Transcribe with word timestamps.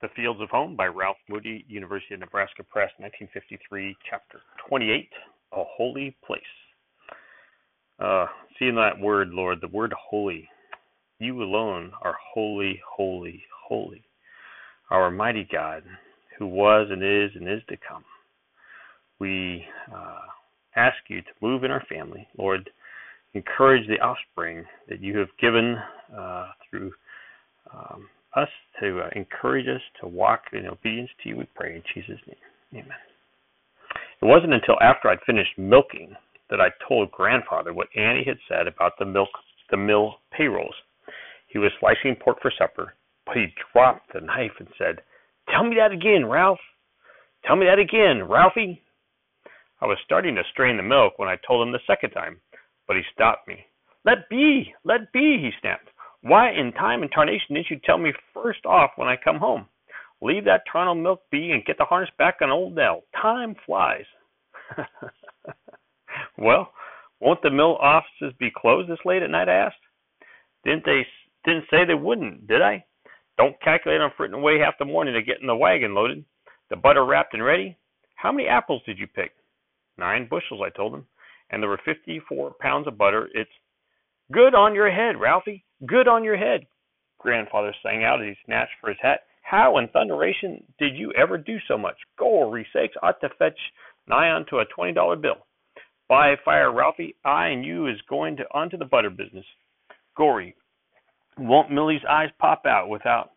The 0.00 0.08
Fields 0.16 0.40
of 0.40 0.48
Home 0.48 0.76
by 0.76 0.86
Ralph 0.86 1.18
Moody, 1.28 1.62
University 1.68 2.14
of 2.14 2.20
Nebraska 2.20 2.62
Press, 2.62 2.90
1953, 2.96 3.94
Chapter 4.08 4.40
28, 4.66 5.10
A 5.52 5.62
Holy 5.62 6.16
Place. 6.26 6.40
Uh, 7.98 8.24
seeing 8.58 8.74
that 8.76 8.98
word, 8.98 9.28
Lord, 9.28 9.58
the 9.60 9.68
word 9.68 9.92
holy. 9.92 10.48
You 11.18 11.42
alone 11.42 11.92
are 12.00 12.16
holy, 12.32 12.80
holy, 12.88 13.42
holy. 13.68 14.02
Our 14.88 15.10
mighty 15.10 15.46
God, 15.52 15.82
who 16.38 16.46
was 16.46 16.88
and 16.90 17.02
is 17.02 17.36
and 17.36 17.46
is 17.46 17.60
to 17.68 17.76
come. 17.86 18.04
We 19.18 19.66
uh, 19.94 20.20
ask 20.76 20.96
you 21.08 21.20
to 21.20 21.28
move 21.42 21.62
in 21.62 21.70
our 21.70 21.84
family, 21.90 22.26
Lord. 22.38 22.70
Encourage 23.34 23.86
the 23.86 24.00
offspring 24.00 24.64
that 24.88 25.02
you 25.02 25.18
have 25.18 25.28
given 25.38 25.76
uh, 26.16 26.46
through 26.70 26.90
um, 27.70 28.08
us 28.36 28.48
to 28.80 29.00
uh, 29.00 29.08
encourage 29.16 29.66
us 29.66 29.82
to 30.00 30.06
walk 30.06 30.42
in 30.52 30.66
obedience 30.66 31.10
to 31.22 31.28
you. 31.28 31.36
We 31.36 31.48
pray 31.54 31.76
in 31.76 31.82
Jesus' 31.94 32.20
name. 32.26 32.84
Amen. 32.84 32.98
It 34.22 34.24
wasn't 34.24 34.52
until 34.52 34.76
after 34.80 35.08
I'd 35.08 35.18
finished 35.26 35.58
milking 35.58 36.14
that 36.50 36.60
I 36.60 36.68
told 36.86 37.10
grandfather 37.10 37.72
what 37.72 37.88
Annie 37.96 38.24
had 38.24 38.38
said 38.48 38.66
about 38.66 38.92
the 38.98 39.06
milk 39.06 39.28
the 39.70 39.76
mill 39.76 40.16
payrolls. 40.36 40.74
He 41.48 41.58
was 41.58 41.70
slicing 41.80 42.16
pork 42.16 42.38
for 42.42 42.52
supper, 42.58 42.94
but 43.24 43.36
he 43.36 43.46
dropped 43.72 44.12
the 44.12 44.20
knife 44.20 44.52
and 44.58 44.68
said, 44.76 45.00
Tell 45.48 45.64
me 45.64 45.76
that 45.76 45.92
again, 45.92 46.26
Ralph. 46.26 46.58
Tell 47.44 47.56
me 47.56 47.66
that 47.66 47.78
again, 47.78 48.28
Ralphie. 48.28 48.82
I 49.80 49.86
was 49.86 49.98
starting 50.04 50.34
to 50.34 50.42
strain 50.52 50.76
the 50.76 50.82
milk 50.82 51.18
when 51.18 51.28
I 51.28 51.36
told 51.46 51.66
him 51.66 51.72
the 51.72 51.78
second 51.86 52.10
time, 52.10 52.40
but 52.86 52.96
he 52.96 53.02
stopped 53.14 53.48
me. 53.48 53.64
Let 54.04 54.28
be, 54.28 54.72
let 54.84 55.12
be, 55.12 55.38
he 55.40 55.50
snapped. 55.60 55.88
Why 56.22 56.50
in 56.50 56.72
time 56.72 57.02
and 57.02 57.10
tarnation 57.10 57.54
didn't 57.54 57.70
you 57.70 57.80
tell 57.84 57.98
me 57.98 58.12
first 58.34 58.66
off 58.66 58.90
when 58.96 59.08
I 59.08 59.16
come 59.22 59.38
home? 59.38 59.66
Leave 60.22 60.44
that 60.44 60.62
Toronto 60.70 60.94
milk 60.94 61.22
be 61.30 61.52
and 61.52 61.64
get 61.64 61.78
the 61.78 61.84
harness 61.84 62.10
back 62.18 62.36
on 62.42 62.50
old 62.50 62.74
Nell. 62.74 63.04
Time 63.20 63.54
flies. 63.64 64.04
well, 66.38 66.72
won't 67.20 67.40
the 67.42 67.50
mill 67.50 67.76
offices 67.76 68.34
be 68.38 68.50
closed 68.54 68.90
this 68.90 68.98
late 69.04 69.22
at 69.22 69.30
night? 69.30 69.48
I 69.48 69.54
asked. 69.54 69.76
Didn't 70.64 70.84
they 70.84 71.06
didn't 71.44 71.64
say 71.70 71.84
they 71.86 71.94
wouldn't, 71.94 72.46
did 72.46 72.60
I? 72.60 72.84
Don't 73.38 73.60
calculate 73.62 74.02
on 74.02 74.10
fritting 74.16 74.34
away 74.34 74.58
half 74.58 74.74
the 74.78 74.84
morning 74.84 75.14
to 75.14 75.22
get 75.22 75.40
in 75.40 75.46
the 75.46 75.56
wagon 75.56 75.94
loaded, 75.94 76.22
the 76.68 76.76
butter 76.76 77.06
wrapped 77.06 77.32
and 77.32 77.42
ready. 77.42 77.78
How 78.16 78.30
many 78.30 78.46
apples 78.46 78.82
did 78.84 78.98
you 78.98 79.06
pick? 79.06 79.32
Nine 79.96 80.28
bushels, 80.28 80.60
I 80.62 80.68
told 80.68 80.94
him, 80.94 81.06
and 81.50 81.62
there 81.62 81.70
were 81.70 81.80
fifty-four 81.84 82.56
pounds 82.60 82.86
of 82.86 82.98
butter. 82.98 83.30
It's 83.32 83.50
good 84.30 84.54
on 84.54 84.74
your 84.74 84.90
head, 84.90 85.18
Ralphie. 85.18 85.64
Good 85.86 86.08
on 86.08 86.24
your 86.24 86.36
head, 86.36 86.66
grandfather 87.18 87.74
sang 87.82 88.04
out 88.04 88.20
as 88.20 88.28
he 88.28 88.34
snatched 88.44 88.74
for 88.80 88.90
his 88.90 88.98
hat. 89.00 89.20
How 89.42 89.78
in 89.78 89.88
thunderation 89.88 90.62
did 90.78 90.94
you 90.94 91.10
ever 91.12 91.38
do 91.38 91.56
so 91.66 91.78
much? 91.78 91.96
Gory 92.18 92.66
sakes, 92.72 92.94
ought 93.02 93.18
to 93.22 93.30
fetch 93.38 93.58
nigh 94.06 94.28
onto 94.28 94.58
a 94.58 94.66
twenty 94.66 94.92
dollar 94.92 95.16
bill. 95.16 95.46
By 96.06 96.36
fire, 96.44 96.70
Ralphie, 96.70 97.16
I 97.24 97.48
and 97.48 97.64
you 97.64 97.86
is 97.86 97.96
going 98.10 98.36
to 98.36 98.44
onto 98.52 98.76
the 98.76 98.84
butter 98.84 99.08
business. 99.08 99.46
Gory, 100.16 100.54
won't 101.38 101.70
Millie's 101.70 102.04
eyes 102.08 102.30
pop 102.38 102.66
out 102.66 102.90
without 102.90 103.30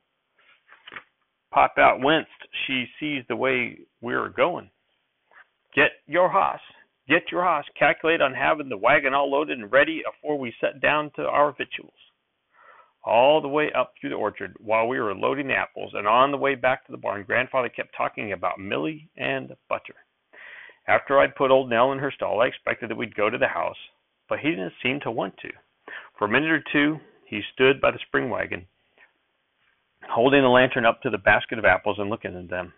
pop 1.54 1.76
out 1.78 2.02
winced 2.02 2.30
she 2.68 2.86
sees 3.00 3.24
the 3.30 3.36
way 3.38 3.78
we're 4.02 4.30
going. 4.30 4.70
Get 5.74 5.92
your 6.08 6.30
hoss. 6.30 6.60
Get 7.08 7.32
your 7.32 7.44
hoss. 7.44 7.64
Calculate 7.80 8.22
on 8.22 8.34
having 8.34 8.68
the 8.68 8.78
wagon 8.78 9.14
all 9.14 9.32
loaded 9.32 9.60
and 9.60 9.72
ready 9.72 10.02
afore 10.08 10.38
we 10.38 10.54
set 10.60 10.82
down 10.82 11.10
to 11.16 11.24
our 11.24 11.56
victuals 11.58 11.94
all 13.04 13.42
the 13.42 13.48
way 13.48 13.72
up 13.74 13.94
through 14.00 14.10
the 14.10 14.16
orchard 14.16 14.56
while 14.60 14.88
we 14.88 15.00
were 15.00 15.14
loading 15.14 15.48
the 15.48 15.56
apples, 15.56 15.92
and 15.94 16.08
on 16.08 16.32
the 16.32 16.38
way 16.38 16.56
back 16.56 16.86
to 16.86 16.92
the 16.92 16.98
barn, 16.98 17.24
Grandfather 17.24 17.70
kept 17.70 17.96
talking 17.96 18.32
about 18.32 18.60
Millie 18.60 19.10
and 19.18 19.56
butter. 19.70 19.96
After 20.88 21.20
I'd 21.20 21.36
put 21.36 21.52
old 21.52 21.70
Nell 21.70 21.92
in 21.92 22.00
her 22.00 22.12
stall, 22.12 22.42
I 22.42 22.48
expected 22.48 22.90
that 22.90 22.98
we'd 22.98 23.16
go 23.16 23.30
to 23.30 23.38
the 23.38 23.48
house, 23.48 23.78
but 24.30 24.40
he 24.40 24.50
didn't 24.50 24.74
seem 24.82 25.00
to 25.02 25.12
want 25.12 25.36
to. 25.38 25.50
For 26.18 26.26
a 26.26 26.30
minute 26.30 26.52
or 26.52 26.64
two, 26.72 27.00
he 27.26 27.42
stood 27.54 27.82
by 27.82 27.92
the 27.92 28.00
spring 28.08 28.30
wagon, 28.30 28.66
holding 30.10 30.42
the 30.42 30.50
lantern 30.50 30.86
up 30.86 31.02
to 31.02 31.10
the 31.10 31.18
basket 31.18 31.60
of 31.60 31.66
apples 31.66 31.98
and 32.00 32.10
looking 32.10 32.36
at 32.36 32.50
them. 32.50 32.74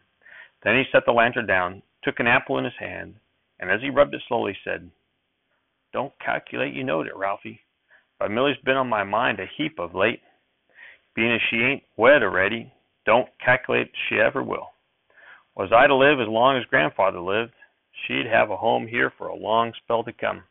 Then 0.64 0.76
he 0.76 0.84
set 0.92 1.04
the 1.06 1.12
lantern 1.12 1.46
down, 1.46 1.84
took 2.04 2.20
an 2.20 2.28
apple 2.28 2.58
in 2.58 2.66
his 2.66 2.74
hand, 2.80 3.16
and 3.60 3.70
as 3.70 3.82
he 3.82 3.90
rubbed 3.90 4.14
it 4.16 4.22
slowly, 4.28 4.58
said, 4.64 4.90
Don't 5.94 6.14
calculate 6.24 6.74
you 6.74 6.84
knowed 6.84 7.08
it, 7.08 7.16
Ralphie. 7.16 7.62
But 8.20 8.32
Millie's 8.32 8.58
been 8.64 8.78
on 8.78 8.88
my 8.88 9.04
mind 9.04 9.40
a 9.40 9.46
heap 9.58 9.80
of 9.80 9.96
late. 9.96 10.22
Being 11.16 11.34
as 11.34 11.42
she 11.50 11.58
ain't 11.58 11.84
wed 11.98 12.24
already, 12.24 12.72
don't 13.06 13.28
calculate 13.44 13.92
she 14.10 14.20
ever 14.20 14.44
will. 14.44 14.70
Was 15.56 15.72
I 15.76 15.88
to 15.88 15.96
live 15.96 16.20
as 16.20 16.28
long 16.28 16.58
as 16.58 16.66
grandfather 16.66 17.20
lived, 17.20 17.54
she'd 18.08 18.26
have 18.26 18.52
a 18.52 18.58
home 18.58 18.88
here 18.88 19.12
for 19.18 19.28
a 19.28 19.36
long 19.36 19.72
spell 19.84 20.04
to 20.04 20.14
come. 20.14 20.44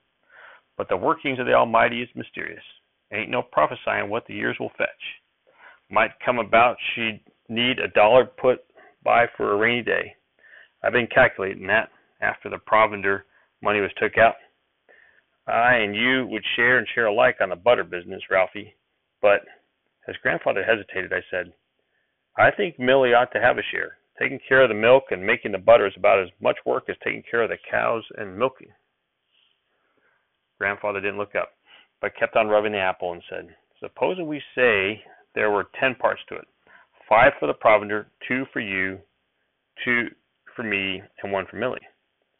But 0.76 0.88
the 0.88 0.96
workings 0.96 1.38
of 1.38 1.46
the 1.46 1.54
Almighty 1.54 2.02
is 2.02 2.08
mysterious. 2.14 2.62
Ain't 3.12 3.30
no 3.30 3.42
prophesying 3.42 4.08
what 4.08 4.26
the 4.26 4.34
years 4.34 4.56
will 4.58 4.72
fetch. 4.78 4.88
Might 5.90 6.18
come 6.24 6.38
about 6.38 6.76
she'd 6.94 7.20
need 7.48 7.78
a 7.78 7.88
dollar 7.88 8.24
put 8.24 8.60
by 9.04 9.26
for 9.36 9.52
a 9.52 9.56
rainy 9.56 9.82
day. 9.82 10.14
I've 10.82 10.92
been 10.92 11.06
calculating 11.06 11.66
that 11.66 11.90
after 12.20 12.48
the 12.48 12.58
provender 12.58 13.24
money 13.62 13.80
was 13.80 13.90
took 13.98 14.18
out. 14.18 14.34
I 15.46 15.76
and 15.76 15.94
you 15.94 16.26
would 16.30 16.44
share 16.56 16.78
and 16.78 16.86
share 16.94 17.06
alike 17.06 17.36
on 17.40 17.50
the 17.50 17.56
butter 17.56 17.84
business, 17.84 18.22
Ralphie. 18.30 18.74
But 19.20 19.40
as 20.08 20.16
grandfather 20.22 20.64
hesitated, 20.64 21.12
I 21.12 21.20
said, 21.30 21.52
I 22.36 22.50
think 22.50 22.78
Millie 22.78 23.14
ought 23.14 23.32
to 23.32 23.40
have 23.40 23.58
a 23.58 23.62
share. 23.70 23.98
Taking 24.18 24.38
care 24.48 24.62
of 24.62 24.68
the 24.68 24.74
milk 24.74 25.04
and 25.10 25.24
making 25.24 25.52
the 25.52 25.58
butter 25.58 25.86
is 25.86 25.94
about 25.96 26.22
as 26.22 26.28
much 26.40 26.56
work 26.64 26.84
as 26.88 26.96
taking 27.04 27.22
care 27.28 27.42
of 27.42 27.50
the 27.50 27.58
cows 27.70 28.04
and 28.16 28.38
milking. 28.38 28.72
Grandfather 30.58 31.00
didn't 31.00 31.18
look 31.18 31.34
up, 31.34 31.50
but 32.00 32.16
kept 32.18 32.36
on 32.36 32.48
rubbing 32.48 32.72
the 32.72 32.78
apple 32.78 33.12
and 33.12 33.22
said, 33.28 33.48
Supposing 33.80 34.26
we 34.26 34.40
say 34.54 35.02
there 35.34 35.50
were 35.50 35.66
ten 35.78 35.94
parts 35.96 36.20
to 36.28 36.36
it 36.36 36.46
five 37.08 37.32
for 37.38 37.46
the 37.46 37.54
provender, 37.54 38.06
two 38.26 38.44
for 38.52 38.60
you, 38.60 38.98
two 39.84 40.06
for 40.56 40.62
me, 40.62 41.02
and 41.22 41.32
one 41.32 41.46
for 41.50 41.56
Millie. 41.56 41.80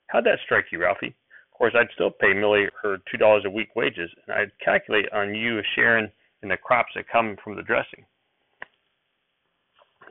How'd 0.07 0.25
that 0.25 0.39
strike 0.45 0.67
you, 0.71 0.81
Ralphie? 0.81 1.15
Of 1.55 1.59
course, 1.59 1.75
I'd 1.79 1.93
still 1.95 2.11
pay 2.11 2.35
Millie 2.35 2.67
her 2.83 2.99
two 3.09 3.17
dollars 3.17 3.45
a 3.47 3.51
week 3.51 3.77
wages, 3.77 4.11
and 4.27 4.37
I'd 4.37 4.51
calculate 4.59 5.07
on 5.13 5.37
you 5.37 5.61
sharing 5.77 6.11
in 6.43 6.49
the 6.49 6.57
crops 6.57 6.91
that 6.97 7.09
come 7.09 7.37
from 7.45 7.55
the 7.55 7.63
dressing. 7.63 8.05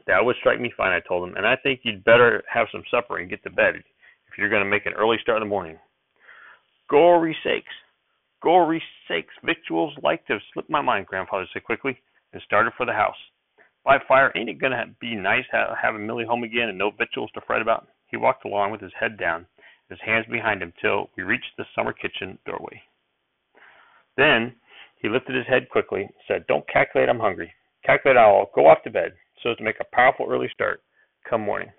That 0.07 0.23
would 0.23 0.37
strike 0.39 0.61
me 0.61 0.71
fine, 0.75 0.93
I 0.93 1.01
told 1.05 1.27
him, 1.27 1.35
and 1.35 1.45
I 1.45 1.57
think 1.57 1.81
you'd 1.83 2.05
better 2.05 2.43
have 2.51 2.67
some 2.71 2.83
supper 2.89 3.17
and 3.17 3.29
get 3.29 3.43
to 3.43 3.49
bed 3.49 3.75
if 3.75 4.37
you're 4.37 4.49
going 4.49 4.63
to 4.63 4.69
make 4.69 4.85
an 4.85 4.93
early 4.93 5.17
start 5.21 5.41
in 5.41 5.47
the 5.47 5.49
morning. 5.49 5.77
Gory 6.89 7.35
sakes, 7.43 7.73
gory 8.41 8.81
sakes, 9.09 9.33
victuals 9.43 9.93
like 10.01 10.25
to 10.27 10.39
slip 10.53 10.69
my 10.69 10.81
mind, 10.81 11.07
Grandfather 11.07 11.47
said 11.51 11.65
quickly, 11.65 11.97
and 12.31 12.41
started 12.43 12.71
for 12.77 12.85
the 12.85 12.93
house. 12.93 13.19
By 13.83 13.97
fire, 14.07 14.31
ain't 14.37 14.49
it 14.49 14.61
going 14.61 14.71
to 14.71 14.85
be 15.01 15.15
nice 15.15 15.43
having 15.51 16.07
Millie 16.07 16.25
home 16.25 16.43
again 16.43 16.69
and 16.69 16.77
no 16.77 16.91
victuals 16.91 17.31
to 17.33 17.41
fret 17.41 17.61
about? 17.61 17.87
He 18.07 18.15
walked 18.15 18.45
along 18.45 18.71
with 18.71 18.79
his 18.79 18.93
head 18.97 19.17
down 19.17 19.45
his 19.93 20.05
hands 20.05 20.25
behind 20.29 20.61
him 20.61 20.73
till 20.81 21.09
we 21.15 21.23
reached 21.23 21.55
the 21.57 21.65
summer 21.75 21.93
kitchen 21.93 22.37
doorway. 22.45 22.81
Then 24.17 24.55
he 25.01 25.09
lifted 25.09 25.35
his 25.35 25.47
head 25.47 25.69
quickly, 25.69 26.03
and 26.03 26.13
said, 26.27 26.47
Don't 26.47 26.67
calculate 26.67 27.09
I'm 27.09 27.19
hungry. 27.19 27.51
Calculate 27.85 28.17
I'll 28.17 28.49
go 28.55 28.67
off 28.67 28.83
to 28.83 28.89
bed 28.89 29.13
so 29.41 29.51
as 29.51 29.57
to 29.57 29.63
make 29.63 29.79
a 29.79 29.95
powerful 29.95 30.25
early 30.29 30.49
start 30.53 30.81
come 31.29 31.41
morning. 31.41 31.71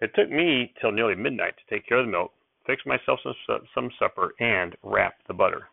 It 0.00 0.12
took 0.14 0.30
me 0.30 0.72
till 0.80 0.92
nearly 0.92 1.14
midnight 1.14 1.54
to 1.56 1.74
take 1.74 1.86
care 1.86 1.98
of 1.98 2.06
the 2.06 2.12
milk, 2.12 2.32
fix 2.66 2.82
myself 2.86 3.20
some, 3.22 3.60
some 3.74 3.90
supper, 3.98 4.32
and 4.40 4.74
wrap 4.82 5.14
the 5.28 5.34
butter. 5.34 5.68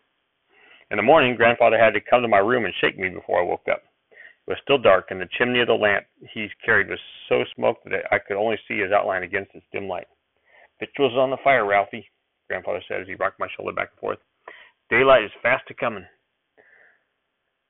In 0.92 0.98
the 0.98 1.04
morning, 1.04 1.36
Grandfather 1.36 1.78
had 1.78 1.94
to 1.94 2.02
come 2.02 2.22
to 2.22 2.28
my 2.28 2.40
room 2.40 2.66
and 2.66 2.74
shake 2.80 2.98
me 2.98 3.10
before 3.10 3.40
I 3.40 3.44
woke 3.44 3.68
up. 3.72 3.84
It 4.12 4.52
was 4.52 4.60
still 4.64 4.78
dark, 4.78 5.08
and 5.12 5.20
the 5.20 5.30
chimney 5.38 5.60
of 5.60 5.68
the 5.68 5.74
lamp 5.74 6.06
he 6.34 6.48
carried 6.64 6.90
was 6.90 7.00
so 7.28 7.44
smoked 7.56 7.84
that 7.86 8.06
I 8.12 8.20
could 8.20 8.38
only 8.38 8.58
see 8.68 8.80
his 8.80 8.92
outline 8.92 9.24
against 9.24 9.56
its 9.56 9.66
dim 9.74 9.88
light. 9.88 10.08
Victuals 10.80 11.14
on 11.18 11.32
the 11.32 11.38
fire, 11.44 11.66
Ralphie, 11.66 12.08
grandfather 12.48 12.82
said 12.88 13.02
as 13.02 13.08
he 13.08 13.16
rocked 13.16 13.40
my 13.40 13.48
shoulder 13.56 13.74
back 13.74 13.90
and 13.92 14.00
forth. 14.00 14.20
Daylight 14.90 15.24
is 15.24 15.32
fast 15.42 15.70
a 15.70 15.74
coming. 15.74 16.06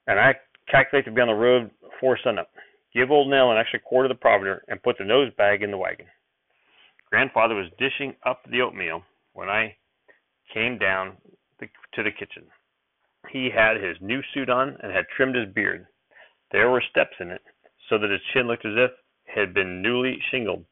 And 0.07 0.19
I 0.19 0.35
calculate 0.69 1.05
to 1.05 1.11
be 1.11 1.21
on 1.21 1.27
the 1.27 1.33
road 1.33 1.71
before 1.81 2.19
sunup. 2.23 2.49
Give 2.93 3.11
old 3.11 3.29
Nell 3.29 3.51
an 3.51 3.57
extra 3.57 3.79
quarter 3.79 4.05
of 4.05 4.17
the 4.17 4.21
provender 4.21 4.63
and 4.67 4.81
put 4.81 4.97
the 4.97 5.05
nose 5.05 5.31
bag 5.37 5.63
in 5.63 5.71
the 5.71 5.77
wagon. 5.77 6.05
Grandfather 7.09 7.55
was 7.55 7.71
dishing 7.79 8.15
up 8.25 8.41
the 8.49 8.61
oatmeal 8.61 9.03
when 9.33 9.49
I 9.49 9.75
came 10.53 10.77
down 10.77 11.17
to 11.59 12.03
the 12.03 12.11
kitchen. 12.11 12.43
He 13.29 13.49
had 13.53 13.77
his 13.77 13.97
new 14.01 14.21
suit 14.33 14.49
on 14.49 14.77
and 14.81 14.91
had 14.91 15.05
trimmed 15.15 15.35
his 15.35 15.53
beard. 15.53 15.87
There 16.51 16.69
were 16.69 16.83
steps 16.89 17.15
in 17.19 17.31
it, 17.31 17.41
so 17.89 17.97
that 17.97 18.09
his 18.09 18.21
chin 18.33 18.47
looked 18.47 18.65
as 18.65 18.75
if 18.75 18.91
it 18.91 19.39
had 19.39 19.53
been 19.53 19.81
newly 19.81 20.19
shingled. 20.31 20.63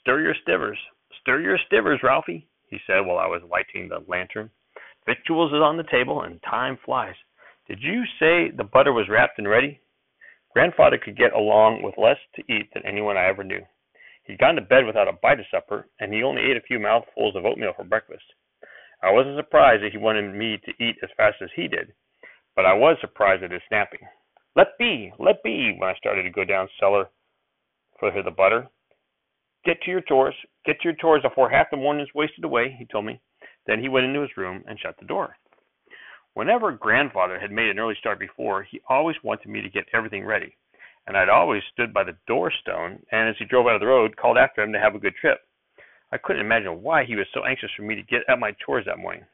Stir 0.00 0.20
your 0.20 0.34
stivers, 0.42 0.78
Stir 1.26 1.40
your 1.40 1.58
stivers, 1.66 1.98
Ralphie, 2.04 2.46
he 2.70 2.78
said 2.86 3.00
while 3.04 3.18
I 3.18 3.26
was 3.26 3.42
lighting 3.50 3.88
the 3.88 3.98
lantern. 4.06 4.48
Victuals 5.06 5.50
is 5.50 5.58
on 5.58 5.76
the 5.76 5.82
table, 5.90 6.22
and 6.22 6.40
time 6.48 6.78
flies. 6.84 7.16
Did 7.66 7.80
you 7.82 8.04
say 8.20 8.52
the 8.56 8.62
butter 8.62 8.92
was 8.92 9.08
wrapped 9.08 9.36
and 9.38 9.48
ready? 9.48 9.80
Grandfather 10.52 10.98
could 10.98 11.18
get 11.18 11.32
along 11.32 11.82
with 11.82 11.98
less 11.98 12.18
to 12.36 12.42
eat 12.42 12.70
than 12.72 12.86
anyone 12.86 13.16
I 13.16 13.26
ever 13.26 13.42
knew. 13.42 13.58
He'd 14.22 14.38
gone 14.38 14.54
to 14.54 14.60
bed 14.60 14.86
without 14.86 15.08
a 15.08 15.18
bite 15.20 15.40
of 15.40 15.46
supper, 15.50 15.88
and 15.98 16.14
he 16.14 16.22
only 16.22 16.42
ate 16.42 16.56
a 16.56 16.60
few 16.60 16.78
mouthfuls 16.78 17.34
of 17.34 17.44
oatmeal 17.44 17.72
for 17.74 17.82
breakfast. 17.82 18.22
I 19.02 19.10
wasn't 19.10 19.36
surprised 19.36 19.82
that 19.82 19.90
he 19.90 19.98
wanted 19.98 20.32
me 20.32 20.58
to 20.64 20.84
eat 20.84 20.94
as 21.02 21.10
fast 21.16 21.38
as 21.42 21.50
he 21.56 21.66
did, 21.66 21.92
but 22.54 22.66
I 22.66 22.72
was 22.72 22.98
surprised 23.00 23.42
at 23.42 23.50
his 23.50 23.62
snapping. 23.66 24.06
Let 24.54 24.78
be, 24.78 25.12
let 25.18 25.42
be, 25.42 25.74
when 25.76 25.90
I 25.90 25.96
started 25.96 26.22
to 26.22 26.30
go 26.30 26.44
down 26.44 26.68
cellar 26.78 27.08
for 27.98 28.12
the 28.12 28.30
butter. 28.30 28.68
Get 29.64 29.82
to 29.82 29.90
your 29.90 30.02
chores, 30.02 30.36
get 30.66 30.84
your 30.84 30.94
chores 30.94 31.22
before 31.22 31.48
half 31.48 31.70
the 31.70 31.76
morning's 31.76 32.12
wasted 32.14 32.44
away, 32.44 32.74
he 32.78 32.84
told 32.86 33.06
me. 33.06 33.20
Then 33.66 33.80
he 33.80 33.88
went 33.88 34.06
into 34.06 34.20
his 34.20 34.36
room 34.36 34.64
and 34.68 34.78
shut 34.78 34.96
the 34.98 35.06
door. 35.06 35.36
Whenever 36.34 36.70
grandfather 36.72 37.38
had 37.38 37.50
made 37.50 37.70
an 37.70 37.78
early 37.78 37.94
start 37.98 38.18
before, 38.18 38.62
he 38.62 38.80
always 38.88 39.16
wanted 39.22 39.48
me 39.48 39.62
to 39.62 39.70
get 39.70 39.86
everything 39.94 40.24
ready, 40.24 40.54
and 41.06 41.16
I'd 41.16 41.30
always 41.30 41.62
stood 41.72 41.94
by 41.94 42.04
the 42.04 42.16
door 42.26 42.52
stone 42.60 42.98
and 43.10 43.28
as 43.28 43.36
he 43.38 43.46
drove 43.46 43.66
out 43.66 43.74
of 43.74 43.80
the 43.80 43.86
road 43.86 44.16
called 44.16 44.36
after 44.36 44.62
him 44.62 44.72
to 44.72 44.78
have 44.78 44.94
a 44.94 44.98
good 44.98 45.14
trip. 45.18 45.40
I 46.12 46.18
couldn't 46.18 46.44
imagine 46.44 46.82
why 46.82 47.04
he 47.04 47.16
was 47.16 47.26
so 47.32 47.44
anxious 47.44 47.70
for 47.74 47.82
me 47.82 47.94
to 47.94 48.02
get 48.02 48.22
at 48.28 48.38
my 48.38 48.52
chores 48.64 48.84
that 48.86 48.98
morning. 48.98 49.24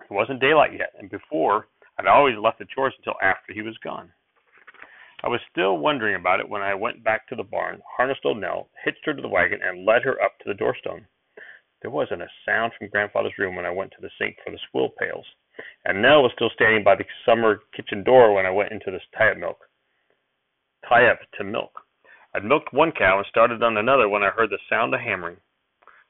It 0.00 0.12
wasn't 0.12 0.40
daylight 0.40 0.72
yet, 0.72 0.92
and 0.98 1.08
before 1.08 1.68
I'd 1.98 2.06
always 2.06 2.36
left 2.36 2.58
the 2.58 2.66
chores 2.74 2.94
until 2.98 3.14
after 3.22 3.52
he 3.52 3.62
was 3.62 3.78
gone. 3.78 4.10
I 5.24 5.28
was 5.28 5.40
still 5.50 5.78
wondering 5.78 6.14
about 6.14 6.38
it 6.38 6.48
when 6.48 6.62
I 6.62 6.74
went 6.74 7.02
back 7.02 7.26
to 7.28 7.34
the 7.34 7.42
barn, 7.42 7.80
harnessed 7.96 8.20
old 8.24 8.38
Nell, 8.38 8.68
hitched 8.84 9.04
her 9.06 9.14
to 9.14 9.22
the 9.22 9.28
wagon, 9.28 9.60
and 9.64 9.84
led 9.84 10.02
her 10.02 10.20
up 10.22 10.38
to 10.38 10.44
the 10.46 10.54
doorstone. 10.54 11.06
There 11.82 11.90
wasn't 11.90 12.22
a 12.22 12.28
sound 12.46 12.72
from 12.78 12.88
grandfather's 12.88 13.38
room 13.38 13.56
when 13.56 13.66
I 13.66 13.70
went 13.70 13.90
to 13.92 14.00
the 14.00 14.10
sink 14.18 14.36
for 14.44 14.52
the 14.52 14.58
swill 14.70 14.90
pails 15.00 15.26
and 15.84 16.02
Nell 16.02 16.22
was 16.22 16.32
still 16.34 16.50
standing 16.54 16.82
by 16.82 16.96
the 16.96 17.04
summer 17.24 17.60
kitchen 17.74 18.02
door 18.02 18.34
when 18.34 18.46
I 18.46 18.50
went 18.50 18.72
into 18.72 18.90
the 18.90 19.00
tie 19.16 19.30
up 19.30 19.38
milk. 19.38 19.58
Tie 20.88 21.06
up 21.06 21.18
to 21.38 21.44
milk. 21.44 21.72
I'd 22.34 22.44
milked 22.44 22.72
one 22.72 22.92
cow 22.92 23.18
and 23.18 23.26
started 23.28 23.62
on 23.62 23.76
another 23.76 24.08
when 24.08 24.22
I 24.22 24.30
heard 24.30 24.50
the 24.50 24.58
sound 24.68 24.92
of 24.94 25.00
hammering. 25.00 25.36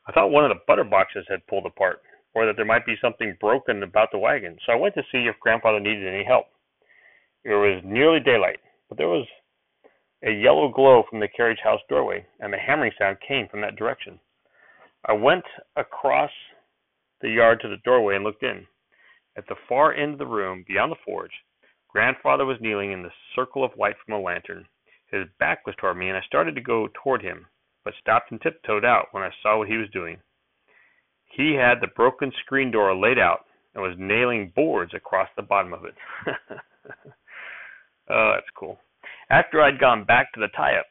I 0.07 0.13
thought 0.13 0.31
one 0.31 0.45
of 0.45 0.51
the 0.51 0.63
butter 0.67 0.85
boxes 0.85 1.27
had 1.29 1.47
pulled 1.47 1.67
apart, 1.67 2.01
or 2.35 2.47
that 2.47 2.57
there 2.57 2.65
might 2.65 2.87
be 2.87 2.97
something 3.01 3.37
broken 3.41 3.83
about 3.83 4.11
the 4.11 4.19
wagon, 4.19 4.59
so 4.65 4.73
I 4.73 4.77
went 4.77 4.95
to 4.95 5.03
see 5.13 5.27
if 5.27 5.39
grandfather 5.41 5.81
needed 5.81 6.07
any 6.07 6.25
help. 6.25 6.47
It 7.45 7.51
was 7.51 7.83
nearly 7.85 8.21
daylight, 8.21 8.59
but 8.89 8.99
there 8.99 9.09
was 9.09 9.27
a 10.25 10.31
yellow 10.31 10.69
glow 10.69 11.03
from 11.09 11.21
the 11.21 11.29
carriage 11.29 11.59
house 11.63 11.81
doorway, 11.89 12.25
and 12.41 12.53
the 12.53 12.59
hammering 12.59 12.93
sound 12.99 13.19
came 13.27 13.47
from 13.49 13.61
that 13.61 13.77
direction. 13.77 14.19
I 15.07 15.13
went 15.13 15.45
across 15.77 16.31
the 17.21 17.29
yard 17.29 17.61
to 17.61 17.69
the 17.69 17.77
doorway 17.85 18.17
and 18.17 18.25
looked 18.25 18.43
in. 18.43 18.67
At 19.37 19.47
the 19.49 19.57
far 19.69 19.93
end 19.93 20.13
of 20.15 20.19
the 20.19 20.27
room, 20.27 20.65
beyond 20.67 20.93
the 20.93 20.97
forge, 21.05 21.33
grandfather 21.89 22.47
was 22.47 22.61
kneeling 22.61 22.93
in 22.93 23.03
the 23.03 23.13
circle 23.35 23.65
of 23.65 23.77
light 23.77 23.97
from 24.05 24.15
a 24.15 24.21
lantern. 24.21 24.67
His 25.11 25.27
back 25.39 25.67
was 25.67 25.75
toward 25.77 25.97
me, 25.97 26.09
and 26.09 26.17
I 26.17 26.23
started 26.23 26.55
to 26.55 26.61
go 26.61 26.89
toward 27.03 27.23
him, 27.23 27.47
but 27.85 27.95
stopped 28.01 28.31
and 28.31 28.41
tiptoed 28.41 28.85
out 28.85 29.09
when 29.13 29.23
I 29.23 29.31
saw 29.43 29.59
what 29.59 29.69
he 29.69 29.77
was 29.77 29.91
doing. 29.91 30.19
He 31.37 31.55
had 31.55 31.81
the 31.81 31.89
broken 31.95 32.33
screen 32.45 32.71
door 32.71 32.95
laid 32.95 33.19
out 33.19 33.45
and 33.75 33.83
was 33.83 33.97
nailing 33.99 34.53
boards 34.55 34.95
across 34.95 35.29
the 35.37 35.43
bottom 35.43 35.73
of 35.73 35.85
it. 35.85 35.95
oh, 38.11 38.33
that's 38.35 38.51
cool. 38.59 38.79
After 39.31 39.63
I'd 39.63 39.81
gone 39.81 40.05
back 40.05 40.33
to 40.33 40.41
the 40.41 40.49
tie 40.57 40.77
up, 40.77 40.87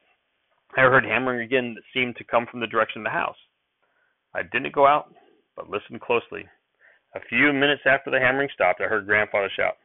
I 0.76 0.82
heard 0.82 1.06
hammering 1.06 1.42
again 1.42 1.76
that 1.76 1.84
seemed 1.94 2.16
to 2.18 2.24
come 2.24 2.48
from 2.50 2.60
the 2.60 2.68
direction 2.68 3.02
of 3.02 3.06
the 3.06 3.18
house. 3.18 3.38
I 4.34 4.42
didn't 4.44 4.74
go 4.74 4.88
out, 4.88 5.14
but 5.56 5.70
listened 5.70 6.02
closely. 6.02 6.46
A 7.16 7.20
few 7.30 7.54
minutes 7.54 7.84
after 7.86 8.10
the 8.10 8.20
hammering 8.20 8.50
stopped, 8.54 8.82
I 8.82 8.90
heard 8.90 9.06
Grandfather 9.06 9.52
shout, 9.56 9.78